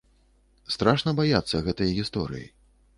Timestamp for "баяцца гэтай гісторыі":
1.21-2.47